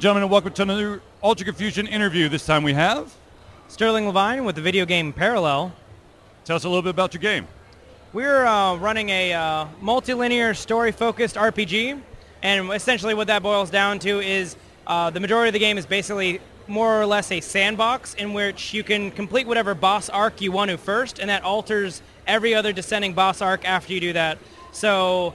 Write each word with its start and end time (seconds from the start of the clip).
and 0.00 0.02
gentlemen, 0.02 0.22
and 0.22 0.32
welcome 0.32 0.50
to 0.50 0.62
another 0.62 1.02
Ultra 1.22 1.44
Confusion 1.44 1.86
interview. 1.86 2.30
This 2.30 2.46
time 2.46 2.62
we 2.62 2.72
have. 2.72 3.14
Sterling 3.68 4.06
Levine 4.06 4.46
with 4.46 4.56
the 4.56 4.62
video 4.62 4.86
game 4.86 5.12
Parallel. 5.12 5.74
Tell 6.46 6.56
us 6.56 6.64
a 6.64 6.70
little 6.70 6.80
bit 6.80 6.88
about 6.88 7.12
your 7.12 7.20
game. 7.20 7.46
We're 8.14 8.46
uh, 8.46 8.76
running 8.76 9.10
a 9.10 9.34
uh, 9.34 9.66
multilinear 9.82 10.56
story-focused 10.56 11.36
RPG, 11.36 12.00
and 12.42 12.70
essentially 12.70 13.12
what 13.12 13.26
that 13.26 13.42
boils 13.42 13.68
down 13.68 13.98
to 13.98 14.20
is 14.20 14.56
uh, 14.86 15.10
the 15.10 15.20
majority 15.20 15.50
of 15.50 15.52
the 15.52 15.58
game 15.58 15.76
is 15.76 15.84
basically 15.84 16.40
more 16.66 16.98
or 16.98 17.04
less 17.04 17.30
a 17.30 17.42
sandbox 17.42 18.14
in 18.14 18.32
which 18.32 18.72
you 18.72 18.82
can 18.82 19.10
complete 19.10 19.46
whatever 19.46 19.74
boss 19.74 20.08
arc 20.08 20.40
you 20.40 20.50
want 20.50 20.70
to 20.70 20.78
first, 20.78 21.18
and 21.18 21.28
that 21.28 21.44
alters 21.44 22.00
every 22.26 22.54
other 22.54 22.72
descending 22.72 23.12
boss 23.12 23.42
arc 23.42 23.68
after 23.68 23.92
you 23.92 24.00
do 24.00 24.14
that. 24.14 24.38
So 24.72 25.34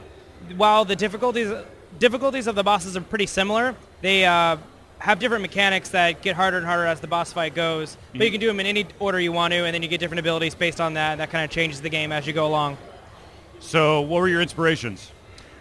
while 0.58 0.86
the 0.86 0.96
difficulties 0.96 1.54
difficulties 2.00 2.48
of 2.48 2.56
the 2.56 2.64
bosses 2.64 2.98
are 2.98 3.02
pretty 3.02 3.28
similar, 3.28 3.76
they 4.02 4.26
uh, 4.26 4.58
have 5.00 5.20
different 5.20 5.42
mechanics 5.42 5.90
that 5.90 6.22
get 6.22 6.36
harder 6.36 6.58
and 6.58 6.66
harder 6.66 6.86
as 6.86 7.00
the 7.00 7.08
boss 7.08 7.32
fight 7.34 7.54
goes. 7.54 7.98
But 8.14 8.24
you 8.26 8.32
can 8.32 8.40
do 8.40 8.48
them 8.48 8.60
in 8.60 8.66
any 8.66 8.86
order 9.00 9.20
you 9.20 9.32
want 9.32 9.54
to, 9.54 9.66
and 9.66 9.74
then 9.74 9.82
you 9.84 9.88
get 9.88 10.00
different 10.00 10.20
abilities 10.20 10.56
based 10.56 10.82
on 10.82 10.94
that. 10.96 11.14
And 11.14 11.22
that 11.22 11.30
kind 11.30 11.44
of 11.44 11.52
changes 11.52 11.82
the 11.82 11.90
game 11.90 12.12
as 12.12 12.26
you 12.26 12.34
go 12.34 12.48
along. 12.48 12.78
So, 13.60 14.02
what 14.02 14.22
were 14.22 14.28
your 14.28 14.42
inspirations? 14.42 15.12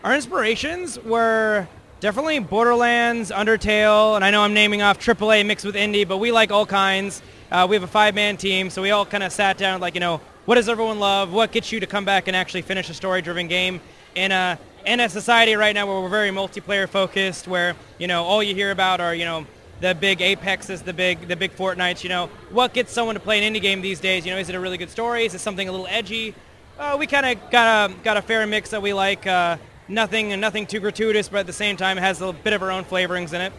Our 0.02 0.14
inspirations 0.14 0.98
were 0.98 1.66
definitely 2.00 2.38
Borderlands, 2.38 3.30
Undertale, 3.30 4.16
and 4.16 4.24
I 4.24 4.30
know 4.30 4.42
I'm 4.42 4.52
naming 4.52 4.82
off 4.82 4.98
AAA 4.98 5.46
mixed 5.46 5.64
with 5.64 5.74
indie, 5.74 6.06
but 6.06 6.18
we 6.18 6.32
like 6.32 6.50
all 6.50 6.66
kinds. 6.66 7.22
Uh, 7.50 7.66
we 7.68 7.76
have 7.76 7.82
a 7.82 7.86
five-man 7.86 8.36
team, 8.36 8.68
so 8.68 8.82
we 8.82 8.90
all 8.90 9.06
kind 9.06 9.22
of 9.22 9.32
sat 9.32 9.56
down 9.56 9.80
like, 9.80 9.94
you 9.94 10.00
know, 10.00 10.20
what 10.44 10.56
does 10.56 10.68
everyone 10.68 10.98
love? 10.98 11.32
What 11.32 11.52
gets 11.52 11.72
you 11.72 11.80
to 11.80 11.86
come 11.86 12.04
back 12.04 12.28
and 12.28 12.36
actually 12.36 12.62
finish 12.62 12.90
a 12.90 12.94
story-driven 12.94 13.48
game? 13.48 13.80
In 14.14 14.32
a 14.32 14.58
in 14.86 15.00
a 15.00 15.08
society 15.08 15.54
right 15.54 15.74
now 15.74 15.86
where 15.86 16.00
we're 16.00 16.08
very 16.08 16.30
multiplayer 16.30 16.88
focused, 16.88 17.48
where 17.48 17.74
you 17.98 18.06
know 18.06 18.24
all 18.24 18.42
you 18.42 18.54
hear 18.54 18.70
about 18.70 19.00
are 19.00 19.14
you 19.14 19.24
know 19.24 19.46
the 19.80 19.94
big 19.94 20.20
Apexes, 20.20 20.82
the 20.82 20.92
big 20.92 21.28
the 21.28 21.36
big 21.36 21.52
Fortnites. 21.52 22.02
You 22.02 22.10
know 22.10 22.26
what 22.50 22.72
gets 22.74 22.92
someone 22.92 23.14
to 23.14 23.20
play 23.20 23.44
an 23.44 23.54
indie 23.54 23.60
game 23.60 23.80
these 23.80 24.00
days? 24.00 24.24
You 24.26 24.32
know, 24.32 24.38
is 24.38 24.48
it 24.48 24.54
a 24.54 24.60
really 24.60 24.78
good 24.78 24.90
story? 24.90 25.24
Is 25.24 25.34
it 25.34 25.40
something 25.40 25.68
a 25.68 25.72
little 25.72 25.86
edgy? 25.88 26.34
Uh, 26.78 26.96
we 26.98 27.06
kind 27.06 27.26
of 27.26 27.50
got 27.50 27.90
a 27.90 27.94
got 28.02 28.16
a 28.16 28.22
fair 28.22 28.46
mix 28.46 28.70
that 28.70 28.82
we 28.82 28.92
like. 28.92 29.26
Uh, 29.26 29.56
nothing 29.88 30.38
nothing 30.40 30.66
too 30.66 30.80
gratuitous, 30.80 31.28
but 31.28 31.38
at 31.38 31.46
the 31.46 31.52
same 31.52 31.76
time 31.76 31.98
it 31.98 32.02
has 32.02 32.20
a 32.20 32.32
bit 32.32 32.52
of 32.52 32.62
our 32.62 32.70
own 32.70 32.84
flavorings 32.84 33.32
in 33.32 33.40
it. 33.40 33.52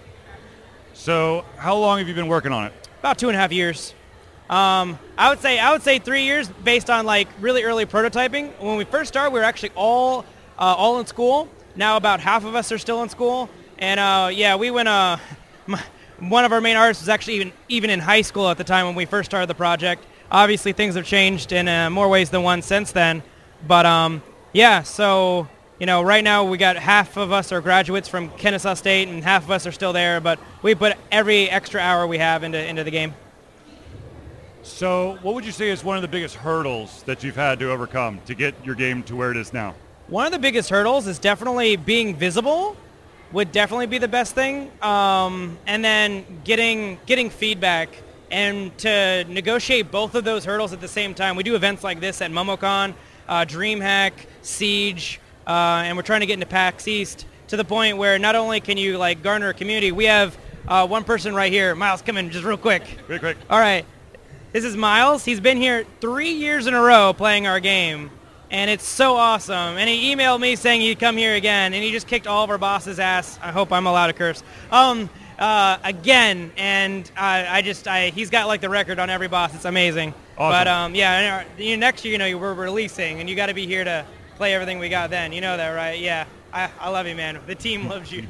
So, 0.94 1.44
how 1.58 1.78
long 1.78 2.00
have 2.00 2.08
you 2.08 2.16
been 2.16 2.28
working 2.28 2.52
on 2.52 2.66
it? 2.66 2.74
About 3.00 3.18
two 3.18 3.28
and 3.28 3.36
a 3.36 3.40
half 3.40 3.52
years. 3.52 3.94
Um, 4.50 5.00
I 5.18 5.30
would 5.30 5.40
say 5.42 5.60
I 5.60 5.72
would 5.72 5.82
say 5.82 5.98
three 6.00 6.24
years 6.24 6.48
based 6.64 6.90
on 6.90 7.06
like 7.06 7.28
really 7.40 7.64
early 7.64 7.86
prototyping. 7.86 8.58
When 8.60 8.78
we 8.78 8.86
first 8.86 9.08
started, 9.08 9.34
we 9.34 9.40
were 9.40 9.46
actually 9.46 9.72
all 9.76 10.24
uh, 10.58 10.76
all 10.78 11.00
in 11.00 11.06
school. 11.06 11.50
Now 11.76 11.98
about 11.98 12.20
half 12.20 12.46
of 12.46 12.56
us 12.56 12.72
are 12.72 12.78
still 12.78 13.04
in 13.04 13.10
school, 13.10 13.50
and 13.78 14.00
uh, 14.00 14.30
yeah, 14.32 14.56
we 14.56 14.72
went. 14.72 14.88
Uh, 14.88 15.18
one 16.20 16.46
of 16.46 16.52
our 16.52 16.62
main 16.62 16.78
artists 16.78 17.04
was 17.04 17.10
actually 17.10 17.36
even 17.36 17.54
even 17.68 17.90
in 17.90 18.00
high 18.00 18.22
school 18.22 18.50
at 18.50 18.58
the 18.58 18.64
time 18.64 18.86
when 18.86 18.96
we 18.96 19.06
first 19.06 19.30
started 19.30 19.48
the 19.48 19.56
project. 19.56 20.06
Obviously, 20.32 20.74
things 20.74 20.96
have 20.96 21.06
changed 21.06 21.52
in 21.52 21.68
uh, 21.68 21.90
more 21.90 22.10
ways 22.10 22.30
than 22.30 22.44
one 22.44 22.62
since 22.62 22.92
then. 22.92 23.22
But 23.68 23.86
um, 23.86 24.24
yeah, 24.54 24.84
so 24.84 25.48
you 25.80 25.86
know, 25.86 26.02
right 26.02 26.24
now 26.24 26.46
we 26.46 26.58
got 26.58 26.78
half 26.78 27.18
of 27.18 27.32
us 27.32 27.52
are 27.52 27.60
graduates 27.62 28.08
from 28.08 28.30
Kennesaw 28.32 28.76
State, 28.76 29.10
and 29.10 29.24
half 29.24 29.44
of 29.44 29.52
us 29.52 29.68
are 29.68 29.72
still 29.72 29.92
there. 29.94 30.22
But 30.22 30.40
we 30.62 30.74
put 30.76 30.96
every 31.12 31.50
extra 31.50 31.82
hour 31.82 32.08
we 32.08 32.18
have 32.18 32.44
into 32.44 32.64
into 32.66 32.84
the 32.84 32.92
game. 32.92 33.14
So, 34.64 35.20
what 35.22 35.36
would 35.36 35.46
you 35.46 35.52
say 35.52 35.70
is 35.70 35.84
one 35.84 35.96
of 35.96 36.02
the 36.02 36.08
biggest 36.08 36.36
hurdles 36.36 37.04
that 37.04 37.24
you've 37.24 37.36
had 37.36 37.60
to 37.60 37.70
overcome 37.70 38.20
to 38.26 38.34
get 38.34 38.56
your 38.66 38.74
game 38.74 39.04
to 39.04 39.16
where 39.16 39.30
it 39.30 39.38
is 39.38 39.54
now? 39.54 39.76
One 40.08 40.28
of 40.28 40.32
the 40.32 40.40
biggest 40.40 40.70
hurdles 40.70 41.08
is 41.08 41.18
definitely 41.18 41.78
being 41.78 42.16
visible. 42.16 42.78
Would 43.32 43.52
definitely 43.52 43.88
be 43.88 43.98
the 43.98 44.08
best 44.08 44.36
thing, 44.36 44.72
um, 44.82 45.58
and 45.66 45.84
then 45.84 46.24
getting 46.44 47.00
getting 47.08 47.32
feedback 47.32 47.90
and 48.30 48.78
to 48.78 49.26
negotiate 49.28 49.90
both 49.92 50.14
of 50.14 50.24
those 50.24 50.46
hurdles 50.46 50.74
at 50.74 50.80
the 50.80 50.88
same 50.88 51.16
time. 51.16 51.36
We 51.36 51.44
do 51.44 51.56
events 51.56 51.84
like 51.84 52.00
this 52.00 52.22
at 52.22 52.32
MomoCon, 52.32 52.94
uh, 53.28 53.46
DreamHack, 53.46 54.14
Siege, 54.42 55.20
uh, 55.48 55.84
and 55.86 55.98
we're 55.98 56.04
trying 56.04 56.20
to 56.22 56.28
get 56.28 56.36
into 56.36 56.46
PAX 56.46 56.88
East 56.88 57.26
to 57.48 57.58
the 57.58 57.66
point 57.66 57.98
where 57.98 58.20
not 58.20 58.36
only 58.36 58.60
can 58.60 58.78
you 58.78 58.98
like 58.98 59.24
garner 59.24 59.50
a 59.50 59.54
community, 59.54 59.92
we 59.92 60.06
have 60.06 60.38
uh, 60.68 60.88
one 60.88 61.04
person 61.04 61.34
right 61.34 61.52
here. 61.52 61.74
Miles, 61.76 62.02
come 62.04 62.18
in 62.18 62.30
just 62.30 62.46
real 62.46 62.58
quick. 62.58 62.84
Real 63.08 63.20
quick. 63.20 63.38
All 63.50 63.60
right. 63.60 63.86
This 64.54 64.64
is 64.64 64.78
Miles. 64.78 65.26
He's 65.26 65.40
been 65.40 65.58
here 65.58 65.86
three 66.00 66.32
years 66.32 66.68
in 66.68 66.74
a 66.74 66.82
row 66.82 67.12
playing 67.12 67.48
our 67.48 67.60
game, 67.60 68.10
and 68.52 68.70
it's 68.70 68.88
so 68.88 69.16
awesome. 69.16 69.78
And 69.78 69.90
he 69.90 70.14
emailed 70.16 70.40
me 70.40 70.56
saying 70.56 70.82
he'd 70.82 71.00
come 71.00 71.18
here 71.18 71.36
again, 71.36 71.74
and 71.74 71.84
he 71.84 71.92
just 71.92 72.08
kicked 72.08 72.28
all 72.28 72.44
of 72.44 72.50
our 72.50 72.58
bosses' 72.58 73.00
ass. 73.00 73.40
I 73.42 73.52
hope 73.52 73.72
I'm 73.72 73.86
allowed 73.88 74.08
to 74.08 74.14
curse. 74.14 74.44
Um, 74.72 75.10
uh, 75.38 75.78
again, 75.84 76.52
and 76.58 77.10
I, 77.18 77.58
I 77.58 77.62
just, 77.62 77.88
I, 77.88 78.10
he's 78.12 78.30
got 78.30 78.48
like 78.48 78.62
the 78.62 78.70
record 78.70 79.00
on 79.00 79.10
every 79.10 79.28
boss. 79.28 79.54
It's 79.54 79.66
amazing. 79.66 80.14
Awesome. 80.38 80.52
But 80.60 80.68
um, 80.68 80.96
yeah, 80.96 81.20
and 81.20 81.34
our- 81.50 81.62
you 81.64 81.76
know, 81.76 81.80
next 81.82 82.06
year, 82.06 82.14
you 82.14 82.18
know, 82.18 82.38
we're 82.38 82.54
releasing, 82.54 83.20
and 83.20 83.30
you 83.30 83.36
got 83.36 83.48
to 83.48 83.54
be 83.54 83.66
here 83.66 83.84
to 83.84 84.06
play 84.38 84.54
everything 84.54 84.80
we 84.80 84.90
got 84.90 85.10
then. 85.10 85.34
You 85.34 85.42
know 85.42 85.58
that, 85.58 85.70
right? 85.72 86.00
Yeah. 86.00 86.26
I, 86.54 86.70
I 86.80 86.90
love 86.90 87.06
you, 87.06 87.16
man. 87.16 87.38
The 87.48 87.56
team 87.56 87.86
loves 87.90 88.14
you. 88.14 88.24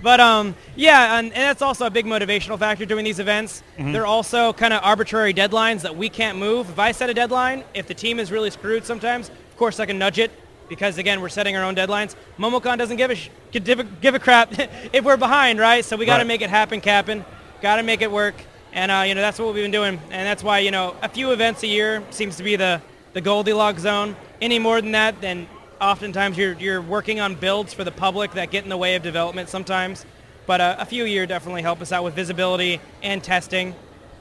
but 0.00 0.20
um, 0.20 0.54
yeah, 0.76 1.18
and, 1.18 1.26
and 1.32 1.42
that's 1.42 1.60
also 1.60 1.86
a 1.86 1.90
big 1.90 2.06
motivational 2.06 2.56
factor 2.56 2.86
during 2.86 3.04
these 3.04 3.18
events. 3.18 3.64
They're 3.76 4.06
also 4.06 4.52
kind 4.52 4.72
of 4.72 4.80
arbitrary 4.84 5.34
deadlines 5.34 5.80
that 5.82 5.96
we 5.96 6.08
can't 6.08 6.38
move. 6.38 6.70
If 6.70 6.78
I 6.78 6.92
set 6.92 7.10
a 7.10 7.14
deadline, 7.14 7.64
if 7.74 7.88
the 7.88 7.94
team 7.94 8.20
is 8.20 8.30
really 8.30 8.50
screwed 8.50 8.84
sometimes, 8.84 9.32
of 9.54 9.58
course 9.58 9.78
I 9.78 9.86
can 9.86 9.98
nudge 9.98 10.18
it 10.18 10.32
because 10.68 10.98
again 10.98 11.20
we're 11.20 11.28
setting 11.28 11.56
our 11.56 11.62
own 11.62 11.76
deadlines. 11.76 12.16
Momocon 12.40 12.76
doesn't 12.76 12.96
give 12.96 13.12
a 13.12 13.14
sh- 13.14 13.30
give 13.52 13.78
a, 13.78 13.84
give 13.84 14.16
a 14.16 14.18
crap 14.18 14.52
if 14.92 15.04
we're 15.04 15.16
behind, 15.16 15.60
right? 15.60 15.84
So 15.84 15.96
we 15.96 16.06
got 16.06 16.16
to 16.16 16.22
Right. 16.22 16.26
make 16.26 16.42
it 16.42 16.50
happen, 16.50 16.80
Cap'n. 16.80 17.24
Got 17.62 17.76
to 17.76 17.84
make 17.84 18.02
it 18.02 18.10
work, 18.10 18.34
and 18.72 18.90
uh, 18.90 19.04
you 19.06 19.14
know 19.14 19.20
that's 19.20 19.38
what 19.38 19.54
we've 19.54 19.62
been 19.62 19.70
doing, 19.70 20.00
and 20.10 20.26
that's 20.26 20.42
why 20.42 20.58
you 20.58 20.72
know 20.72 20.96
a 21.02 21.08
few 21.08 21.30
events 21.30 21.62
a 21.62 21.68
year 21.68 22.02
seems 22.10 22.34
to 22.38 22.42
be 22.42 22.56
the 22.56 22.82
the 23.12 23.20
Goldilocks 23.20 23.82
zone. 23.82 24.16
Any 24.42 24.58
more 24.58 24.80
than 24.80 24.90
that, 24.92 25.20
then 25.20 25.46
oftentimes 25.80 26.36
you're 26.36 26.54
you're 26.54 26.82
working 26.82 27.20
on 27.20 27.36
builds 27.36 27.72
for 27.72 27.84
the 27.84 27.92
public 27.92 28.32
that 28.32 28.50
get 28.50 28.64
in 28.64 28.70
the 28.70 28.76
way 28.76 28.96
of 28.96 29.04
development 29.04 29.48
sometimes. 29.48 30.04
But 30.46 30.60
uh, 30.60 30.76
a 30.80 30.84
few 30.84 31.04
a 31.04 31.08
year 31.08 31.26
definitely 31.26 31.62
help 31.62 31.80
us 31.80 31.92
out 31.92 32.02
with 32.02 32.14
visibility 32.14 32.80
and 33.04 33.22
testing, 33.22 33.72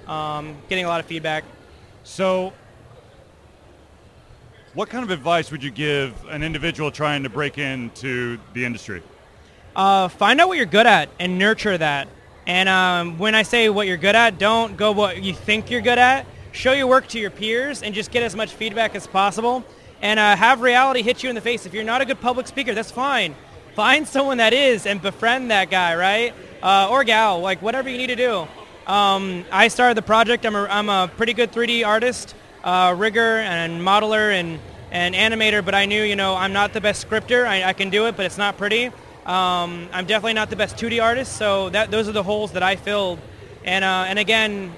um, 0.07 0.55
getting 0.69 0.85
a 0.85 0.87
lot 0.87 0.99
of 0.99 1.07
feedback. 1.07 1.43
So, 2.03 2.53
what 4.73 4.89
kind 4.89 5.03
of 5.03 5.11
advice 5.11 5.51
would 5.51 5.63
you 5.63 5.71
give 5.71 6.13
an 6.25 6.41
individual 6.41 6.89
trying 6.89 7.23
to 7.23 7.29
break 7.29 7.57
into 7.57 8.39
the 8.53 8.65
industry? 8.65 9.03
Uh, 9.75 10.07
find 10.07 10.41
out 10.41 10.47
what 10.47 10.57
you're 10.57 10.65
good 10.65 10.87
at 10.87 11.09
and 11.19 11.37
nurture 11.37 11.77
that. 11.77 12.07
And 12.45 12.67
um, 12.67 13.17
when 13.19 13.35
I 13.35 13.43
say 13.43 13.69
what 13.69 13.87
you're 13.87 13.97
good 13.97 14.15
at, 14.15 14.37
don't 14.37 14.75
go 14.75 14.91
what 14.91 15.23
you 15.23 15.33
think 15.33 15.69
you're 15.69 15.81
good 15.81 15.99
at. 15.99 16.25
Show 16.51 16.73
your 16.73 16.87
work 16.87 17.07
to 17.09 17.19
your 17.19 17.29
peers 17.29 17.83
and 17.83 17.95
just 17.95 18.11
get 18.11 18.23
as 18.23 18.35
much 18.35 18.53
feedback 18.53 18.95
as 18.95 19.07
possible. 19.07 19.63
And 20.01 20.19
uh, 20.19 20.35
have 20.35 20.61
reality 20.61 21.01
hit 21.01 21.23
you 21.23 21.29
in 21.29 21.35
the 21.35 21.41
face. 21.41 21.65
If 21.65 21.73
you're 21.73 21.83
not 21.83 22.01
a 22.01 22.05
good 22.05 22.19
public 22.19 22.47
speaker, 22.47 22.73
that's 22.73 22.91
fine. 22.91 23.35
Find 23.75 24.07
someone 24.07 24.37
that 24.37 24.53
is 24.53 24.85
and 24.85 25.01
befriend 25.01 25.49
that 25.51 25.71
guy, 25.71 25.95
right? 25.95 26.33
Uh, 26.61 26.89
or 26.91 27.03
gal, 27.03 27.39
like 27.39 27.61
whatever 27.61 27.89
you 27.89 27.97
need 27.97 28.07
to 28.07 28.15
do. 28.15 28.47
Um, 28.85 29.45
I 29.51 29.69
started 29.69 29.95
the 29.95 30.03
project. 30.03 30.45
I'm 30.45 30.55
a, 30.55 30.63
I'm 30.65 30.89
a 30.89 31.09
pretty 31.15 31.33
good 31.33 31.51
3D 31.51 31.85
artist, 31.87 32.35
uh, 32.63 32.95
rigger 32.97 33.37
and 33.39 33.81
modeler 33.81 34.31
and, 34.31 34.59
and 34.91 35.15
animator, 35.15 35.63
but 35.63 35.75
I 35.75 35.85
knew, 35.85 36.03
you 36.03 36.15
know, 36.15 36.35
I'm 36.35 36.53
not 36.53 36.73
the 36.73 36.81
best 36.81 37.01
scripter. 37.01 37.45
I, 37.45 37.63
I 37.63 37.73
can 37.73 37.89
do 37.89 38.07
it, 38.07 38.15
but 38.15 38.25
it's 38.25 38.37
not 38.37 38.57
pretty. 38.57 38.87
Um, 39.25 39.87
I'm 39.93 40.05
definitely 40.05 40.33
not 40.33 40.49
the 40.49 40.55
best 40.55 40.75
2D 40.77 41.01
artist, 41.01 41.37
so 41.37 41.69
that, 41.69 41.91
those 41.91 42.07
are 42.07 42.11
the 42.11 42.23
holes 42.23 42.51
that 42.53 42.63
I 42.63 42.75
filled. 42.75 43.19
And, 43.63 43.85
uh, 43.85 44.05
and 44.07 44.19
again, 44.19 44.73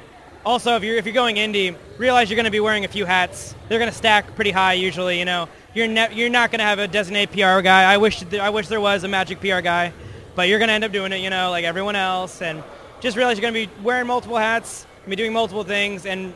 also, 0.45 0.75
if 0.75 0.83
you're, 0.83 0.95
if 0.95 1.05
you're 1.05 1.13
going 1.13 1.37
indie, 1.37 1.75
realize 1.97 2.29
you're 2.29 2.35
going 2.35 2.45
to 2.45 2.51
be 2.51 2.59
wearing 2.59 2.85
a 2.85 2.87
few 2.87 3.05
hats. 3.05 3.55
They're 3.67 3.79
going 3.79 3.91
to 3.91 3.97
stack 3.97 4.35
pretty 4.35 4.51
high 4.51 4.73
usually, 4.73 5.17
you 5.17 5.25
know. 5.25 5.49
You're, 5.73 5.87
ne- 5.87 6.13
you're 6.13 6.29
not 6.29 6.51
going 6.51 6.59
to 6.59 6.65
have 6.65 6.77
a 6.77 6.87
designated 6.87 7.31
PR 7.31 7.61
guy. 7.61 7.91
I 7.91 7.97
wish, 7.97 8.19
th- 8.19 8.41
I 8.41 8.51
wish 8.51 8.67
there 8.67 8.79
was 8.79 9.03
a 9.03 9.07
magic 9.07 9.39
PR 9.39 9.61
guy, 9.61 9.91
but 10.35 10.47
you're 10.47 10.59
going 10.59 10.67
to 10.67 10.73
end 10.73 10.83
up 10.83 10.91
doing 10.91 11.11
it, 11.11 11.21
you 11.21 11.31
know, 11.31 11.49
like 11.49 11.65
everyone 11.65 11.95
else. 11.95 12.43
And 12.43 12.63
just 12.99 13.17
realize 13.17 13.37
you're 13.37 13.51
going 13.51 13.55
to 13.55 13.67
be 13.75 13.83
wearing 13.83 14.05
multiple 14.05 14.37
hats, 14.37 14.85
be 15.07 15.15
doing 15.15 15.33
multiple 15.33 15.63
things, 15.63 16.05
and 16.05 16.33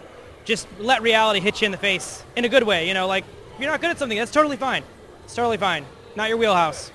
just 0.49 0.67
let 0.79 1.03
reality 1.03 1.39
hit 1.39 1.61
you 1.61 1.67
in 1.67 1.71
the 1.71 1.77
face 1.77 2.23
in 2.35 2.43
a 2.43 2.49
good 2.49 2.63
way, 2.63 2.87
you 2.87 2.93
know. 2.95 3.05
Like, 3.05 3.23
if 3.53 3.61
you're 3.61 3.69
not 3.69 3.79
good 3.79 3.91
at 3.91 3.99
something, 3.99 4.17
that's 4.17 4.31
totally 4.31 4.57
fine. 4.57 4.83
It's 5.23 5.35
totally 5.35 5.57
fine. 5.57 5.85
Not 6.15 6.27
your 6.27 6.37
wheelhouse. 6.37 6.91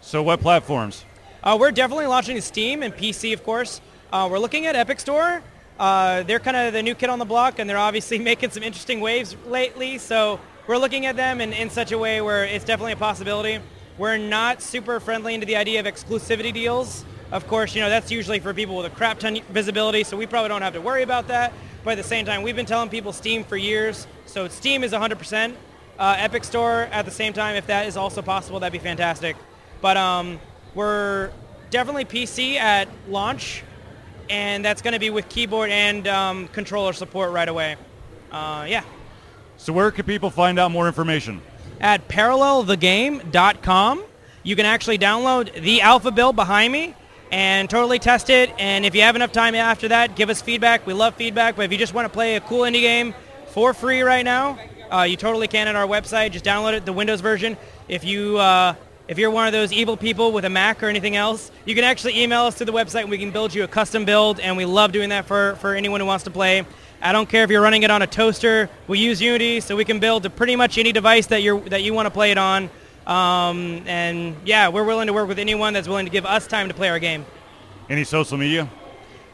So, 0.00 0.22
what 0.22 0.40
platforms? 0.40 1.04
Uh, 1.42 1.56
we're 1.58 1.70
definitely 1.70 2.06
launching 2.06 2.40
Steam 2.40 2.82
and 2.82 2.92
PC, 2.92 3.32
of 3.32 3.44
course. 3.44 3.80
Uh, 4.12 4.28
we're 4.30 4.40
looking 4.40 4.66
at 4.66 4.74
Epic 4.74 4.98
Store. 4.98 5.40
Uh, 5.78 6.24
they're 6.24 6.40
kind 6.40 6.56
of 6.56 6.72
the 6.72 6.82
new 6.82 6.96
kid 6.96 7.10
on 7.10 7.20
the 7.20 7.24
block, 7.24 7.60
and 7.60 7.70
they're 7.70 7.78
obviously 7.78 8.18
making 8.30 8.50
some 8.50 8.64
interesting 8.64 9.00
waves 9.00 9.36
lately. 9.46 9.96
So 9.98 10.40
we're 10.66 10.78
looking 10.78 11.06
at 11.06 11.14
them 11.14 11.40
in, 11.40 11.52
in 11.52 11.70
such 11.70 11.92
a 11.92 11.98
way 11.98 12.20
where 12.20 12.44
it's 12.44 12.64
definitely 12.64 12.92
a 12.92 12.96
possibility. 12.96 13.60
We're 13.98 14.16
not 14.16 14.60
super 14.60 14.98
friendly 14.98 15.34
into 15.34 15.46
the 15.46 15.54
idea 15.54 15.78
of 15.78 15.86
exclusivity 15.86 16.52
deals. 16.52 17.04
Of 17.30 17.46
course, 17.46 17.74
you 17.74 17.80
know 17.80 17.88
that's 17.88 18.10
usually 18.10 18.40
for 18.40 18.52
people 18.52 18.76
with 18.76 18.86
a 18.86 18.90
crap 18.90 19.20
ton 19.20 19.40
visibility, 19.50 20.04
so 20.04 20.16
we 20.16 20.26
probably 20.26 20.48
don't 20.48 20.62
have 20.62 20.74
to 20.74 20.80
worry 20.80 21.02
about 21.02 21.28
that. 21.28 21.52
But 21.84 21.92
at 21.92 21.98
the 21.98 22.08
same 22.08 22.24
time, 22.24 22.42
we've 22.42 22.56
been 22.56 22.66
telling 22.66 22.88
people 22.88 23.12
Steam 23.12 23.44
for 23.44 23.58
years, 23.58 24.06
so 24.24 24.48
Steam 24.48 24.82
is 24.82 24.92
100%. 24.92 25.54
Uh, 25.98 26.16
Epic 26.18 26.42
Store 26.42 26.88
at 26.90 27.04
the 27.04 27.10
same 27.10 27.34
time, 27.34 27.54
if 27.56 27.66
that 27.66 27.86
is 27.86 27.98
also 27.98 28.22
possible, 28.22 28.58
that'd 28.58 28.72
be 28.72 28.78
fantastic. 28.78 29.36
But 29.82 29.98
um, 29.98 30.40
we're 30.74 31.30
definitely 31.70 32.06
PC 32.06 32.56
at 32.56 32.88
launch, 33.08 33.62
and 34.30 34.64
that's 34.64 34.80
going 34.80 34.94
to 34.94 34.98
be 34.98 35.10
with 35.10 35.28
keyboard 35.28 35.70
and 35.70 36.08
um, 36.08 36.48
controller 36.48 36.94
support 36.94 37.32
right 37.32 37.48
away. 37.48 37.76
Uh, 38.32 38.66
yeah. 38.68 38.82
So 39.58 39.72
where 39.72 39.90
can 39.90 40.06
people 40.06 40.30
find 40.30 40.58
out 40.58 40.70
more 40.70 40.86
information? 40.86 41.42
At 41.80 42.08
parallelthegame.com, 42.08 44.04
you 44.42 44.56
can 44.56 44.66
actually 44.66 44.98
download 44.98 45.62
the 45.62 45.82
alpha 45.82 46.10
build 46.10 46.34
behind 46.34 46.72
me 46.72 46.96
and 47.34 47.68
totally 47.68 47.98
test 47.98 48.30
it. 48.30 48.54
And 48.60 48.86
if 48.86 48.94
you 48.94 49.00
have 49.00 49.16
enough 49.16 49.32
time 49.32 49.56
after 49.56 49.88
that, 49.88 50.14
give 50.14 50.30
us 50.30 50.40
feedback. 50.40 50.86
We 50.86 50.92
love 50.92 51.16
feedback. 51.16 51.56
But 51.56 51.64
if 51.64 51.72
you 51.72 51.78
just 51.78 51.92
want 51.92 52.04
to 52.04 52.08
play 52.08 52.36
a 52.36 52.40
cool 52.40 52.60
indie 52.60 52.82
game 52.82 53.12
for 53.48 53.74
free 53.74 54.02
right 54.02 54.24
now, 54.24 54.56
uh, 54.88 55.02
you 55.02 55.16
totally 55.16 55.48
can 55.48 55.66
at 55.66 55.74
our 55.74 55.86
website. 55.86 56.30
Just 56.30 56.44
download 56.44 56.74
it, 56.74 56.86
the 56.86 56.92
Windows 56.92 57.20
version. 57.20 57.56
If 57.88 58.04
you 58.04 58.38
uh, 58.38 58.76
if 59.08 59.18
you're 59.18 59.32
one 59.32 59.48
of 59.48 59.52
those 59.52 59.72
evil 59.72 59.96
people 59.96 60.30
with 60.30 60.44
a 60.44 60.48
Mac 60.48 60.80
or 60.80 60.86
anything 60.86 61.16
else, 61.16 61.50
you 61.64 61.74
can 61.74 61.82
actually 61.82 62.22
email 62.22 62.42
us 62.42 62.54
to 62.58 62.64
the 62.64 62.72
website 62.72 63.00
and 63.00 63.10
we 63.10 63.18
can 63.18 63.32
build 63.32 63.52
you 63.52 63.64
a 63.64 63.68
custom 63.68 64.04
build. 64.04 64.38
And 64.38 64.56
we 64.56 64.64
love 64.64 64.92
doing 64.92 65.08
that 65.08 65.26
for, 65.26 65.56
for 65.56 65.74
anyone 65.74 66.00
who 66.00 66.06
wants 66.06 66.22
to 66.24 66.30
play. 66.30 66.64
I 67.02 67.10
don't 67.10 67.28
care 67.28 67.42
if 67.42 67.50
you're 67.50 67.60
running 67.60 67.82
it 67.82 67.90
on 67.90 68.00
a 68.00 68.06
toaster. 68.06 68.70
We 68.86 69.00
use 69.00 69.20
Unity, 69.20 69.58
so 69.58 69.74
we 69.74 69.84
can 69.84 69.98
build 69.98 70.22
to 70.22 70.30
pretty 70.30 70.54
much 70.54 70.78
any 70.78 70.92
device 70.92 71.26
that 71.26 71.42
you 71.42 71.68
that 71.68 71.82
you 71.82 71.94
want 71.94 72.06
to 72.06 72.12
play 72.12 72.30
it 72.30 72.38
on. 72.38 72.70
Um, 73.06 73.82
and 73.86 74.36
yeah, 74.44 74.68
we're 74.68 74.84
willing 74.84 75.08
to 75.08 75.12
work 75.12 75.28
with 75.28 75.38
anyone 75.38 75.74
that's 75.74 75.88
willing 75.88 76.06
to 76.06 76.12
give 76.12 76.24
us 76.26 76.46
time 76.46 76.68
to 76.68 76.74
play 76.74 76.88
our 76.88 76.98
game. 76.98 77.26
Any 77.88 78.04
social 78.04 78.38
media? 78.38 78.68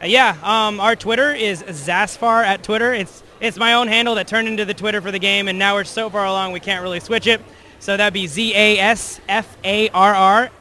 Uh, 0.01 0.07
yeah, 0.07 0.37
um, 0.43 0.79
our 0.79 0.95
Twitter 0.95 1.33
is 1.33 1.63
Zasfarr 1.63 2.43
at 2.43 2.63
Twitter. 2.63 2.93
It's 2.93 3.23
it's 3.39 3.57
my 3.57 3.73
own 3.73 3.87
handle 3.87 4.15
that 4.15 4.27
turned 4.27 4.47
into 4.47 4.65
the 4.65 4.73
Twitter 4.73 5.01
for 5.01 5.11
the 5.11 5.19
game, 5.19 5.47
and 5.47 5.57
now 5.57 5.75
we're 5.75 5.83
so 5.83 6.09
far 6.09 6.25
along 6.25 6.51
we 6.51 6.59
can't 6.59 6.83
really 6.83 6.99
switch 6.99 7.27
it. 7.27 7.41
So 7.79 7.97
that'd 7.97 8.13
be 8.13 8.27
Z-A-S-F-A-R-R 8.27 9.29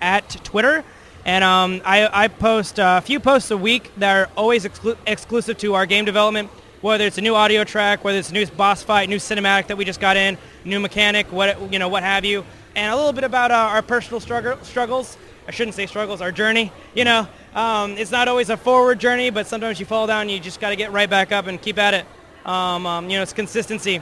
at 0.00 0.30
Twitter. 0.42 0.82
And 1.26 1.44
um, 1.44 1.82
I, 1.84 2.24
I, 2.24 2.28
post 2.28 2.78
a 2.78 3.02
few 3.02 3.20
posts 3.20 3.50
a 3.50 3.58
week 3.58 3.92
that 3.98 4.16
are 4.16 4.30
always 4.34 4.64
exclu- 4.64 4.96
exclusive 5.06 5.58
to 5.58 5.74
our 5.74 5.84
game 5.84 6.06
development, 6.06 6.48
whether 6.80 7.04
it's 7.04 7.18
a 7.18 7.20
new 7.20 7.34
audio 7.34 7.62
track, 7.62 8.02
whether 8.04 8.18
it's 8.18 8.30
a 8.30 8.32
new 8.32 8.46
boss 8.46 8.82
fight, 8.82 9.10
new 9.10 9.18
cinematic 9.18 9.66
that 9.66 9.76
we 9.76 9.84
just 9.84 10.00
got 10.00 10.16
in, 10.16 10.38
new 10.64 10.80
mechanic, 10.80 11.30
what 11.32 11.72
you 11.72 11.78
know, 11.78 11.88
what 11.88 12.02
have 12.02 12.24
you, 12.24 12.44
and 12.74 12.92
a 12.92 12.96
little 12.96 13.12
bit 13.12 13.24
about 13.24 13.50
uh, 13.50 13.54
our 13.54 13.82
personal 13.82 14.20
struggle, 14.20 14.58
struggles. 14.62 15.16
I 15.48 15.52
shouldn't 15.52 15.74
say 15.74 15.86
struggles, 15.86 16.20
our 16.20 16.30
journey. 16.30 16.72
You 16.94 17.04
know, 17.04 17.26
um, 17.54 17.98
it's 17.98 18.10
not 18.10 18.28
always 18.28 18.50
a 18.50 18.56
forward 18.56 19.00
journey, 19.00 19.30
but 19.30 19.46
sometimes 19.46 19.80
you 19.80 19.86
fall 19.86 20.06
down, 20.06 20.28
you 20.28 20.38
just 20.38 20.60
got 20.60 20.70
to 20.70 20.76
get 20.76 20.92
right 20.92 21.10
back 21.10 21.32
up 21.32 21.46
and 21.46 21.60
keep 21.60 21.78
at 21.78 21.94
it. 21.94 22.06
Um, 22.46 22.86
um, 22.86 23.10
you 23.10 23.16
know, 23.16 23.22
it's 23.22 23.32
consistency 23.32 24.00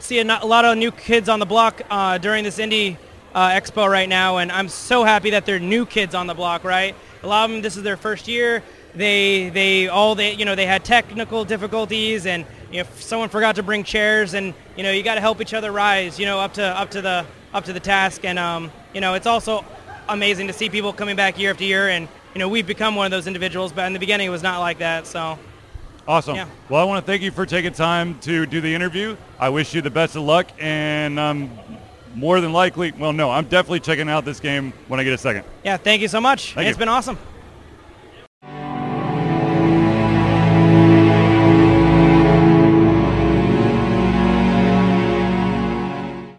see 0.00 0.18
a, 0.18 0.24
a, 0.24 0.46
lot 0.46 0.64
of 0.64 0.78
new 0.78 0.90
kids 0.90 1.28
on 1.28 1.38
the 1.38 1.46
block 1.46 1.82
uh, 1.90 2.18
during 2.18 2.44
this 2.44 2.58
indie 2.58 2.96
uh, 3.34 3.50
expo 3.50 3.90
right 3.90 4.08
now, 4.08 4.38
and 4.38 4.50
I'm 4.50 4.68
so 4.68 5.04
happy 5.04 5.30
that 5.30 5.44
they're 5.46 5.58
new 5.58 5.86
kids 5.86 6.14
on 6.14 6.26
the 6.26 6.34
block. 6.34 6.64
Right, 6.64 6.94
a 7.22 7.26
lot 7.26 7.44
of 7.44 7.50
them 7.50 7.62
this 7.62 7.76
is 7.76 7.82
their 7.82 7.96
first 7.96 8.28
year. 8.28 8.62
They 8.94 9.50
they 9.50 9.88
all 9.88 10.14
they 10.14 10.34
you 10.34 10.44
know 10.44 10.54
they 10.54 10.66
had 10.66 10.84
technical 10.84 11.44
difficulties, 11.44 12.26
and 12.26 12.44
you 12.70 12.82
know 12.82 12.88
someone 12.96 13.28
forgot 13.28 13.56
to 13.56 13.62
bring 13.62 13.84
chairs, 13.84 14.34
and 14.34 14.54
you 14.76 14.82
know 14.82 14.90
you 14.90 15.02
got 15.02 15.16
to 15.16 15.20
help 15.20 15.40
each 15.40 15.54
other 15.54 15.72
rise. 15.72 16.18
You 16.18 16.26
know 16.26 16.40
up 16.40 16.54
to 16.54 16.64
up 16.64 16.90
to 16.92 17.02
the 17.02 17.26
up 17.52 17.64
to 17.64 17.72
the 17.72 17.80
task, 17.80 18.24
and 18.24 18.38
um, 18.38 18.70
you 18.94 19.00
know 19.00 19.14
it's 19.14 19.26
also 19.26 19.64
amazing 20.08 20.46
to 20.46 20.52
see 20.52 20.68
people 20.68 20.92
coming 20.92 21.16
back 21.16 21.38
year 21.38 21.50
after 21.50 21.64
year, 21.64 21.88
and 21.88 22.08
you 22.34 22.38
know 22.38 22.48
we've 22.48 22.66
become 22.66 22.94
one 22.94 23.06
of 23.06 23.10
those 23.10 23.26
individuals, 23.26 23.72
but 23.72 23.86
in 23.86 23.92
the 23.92 23.98
beginning 23.98 24.26
it 24.26 24.30
was 24.30 24.42
not 24.42 24.60
like 24.60 24.78
that. 24.78 25.06
So 25.06 25.38
Awesome. 26.08 26.36
Yeah. 26.36 26.48
Well, 26.70 26.80
I 26.80 26.84
want 26.84 27.04
to 27.04 27.12
thank 27.12 27.20
you 27.20 27.30
for 27.30 27.44
taking 27.44 27.74
time 27.74 28.18
to 28.20 28.46
do 28.46 28.62
the 28.62 28.74
interview. 28.74 29.14
I 29.38 29.50
wish 29.50 29.74
you 29.74 29.82
the 29.82 29.90
best 29.90 30.16
of 30.16 30.22
luck, 30.22 30.48
and 30.58 31.20
um, 31.20 31.50
more 32.14 32.40
than 32.40 32.54
likely, 32.54 32.92
well, 32.92 33.12
no, 33.12 33.30
I'm 33.30 33.44
definitely 33.44 33.80
checking 33.80 34.08
out 34.08 34.24
this 34.24 34.40
game 34.40 34.72
when 34.88 34.98
I 34.98 35.04
get 35.04 35.12
a 35.12 35.18
second. 35.18 35.44
Yeah, 35.64 35.76
thank 35.76 36.00
you 36.00 36.08
so 36.08 36.18
much. 36.18 36.56
It's 36.56 36.78
been 36.78 36.88
awesome. 36.88 37.18